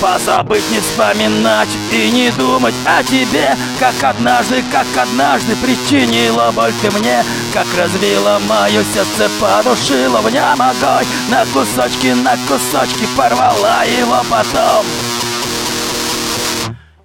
[0.00, 6.90] Позабыть, не вспоминать и не думать о тебе Как однажды, как однажды причинила боль ты
[6.90, 7.24] мне
[7.54, 14.84] Как развила мое сердце, подушила в нем огонь На кусочки, на кусочки порвала его потом.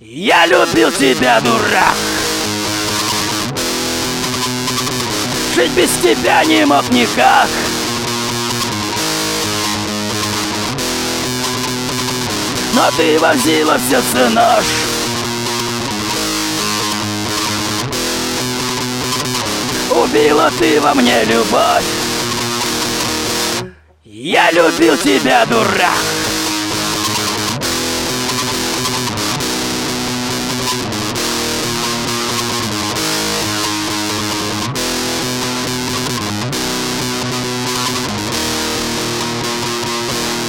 [0.00, 1.94] Я любил тебя, дурак.
[5.54, 7.48] Жить без тебя не мог никак
[12.76, 14.64] Но ты возила в сердце нож
[19.90, 21.84] Убила ты во мне любовь.
[24.04, 26.25] Я любил тебя, дурак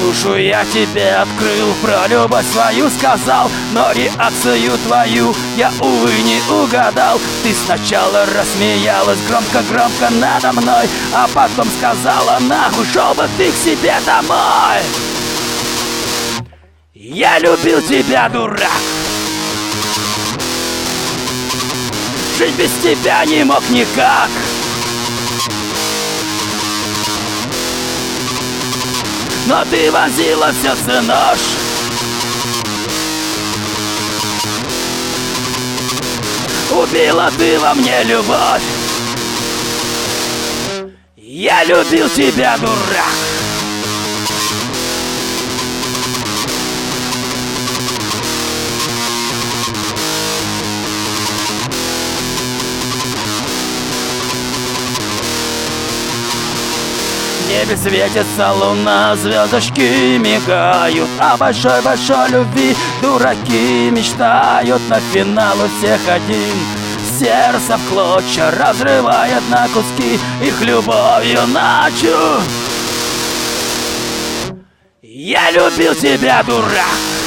[0.00, 7.20] Душу я тебе открыл, про любовь свою сказал Но реакцию твою я, увы, не угадал.
[7.42, 13.94] Ты сначала рассмеялась громко-громко надо мной А потом сказала, нахуй, шел бы ты к себе
[14.06, 14.82] домой.
[16.94, 18.70] Я любил тебя, дурак.
[22.38, 24.30] Жить без тебя не мог никак
[29.46, 31.38] Но ты возила в сердце нож
[36.70, 38.62] Убила ты во мне любовь.
[41.16, 43.39] Я любил тебя, дурак
[57.50, 61.08] небе светится луна, звездочки мигают.
[61.18, 64.80] О большой-большой любви дураки мечтают.
[64.88, 66.54] На финал у всех один
[67.18, 70.18] Сердце в клочья разрывает на куски.
[70.42, 72.16] Их любовью ночью
[75.02, 77.19] Я любил тебя, дурак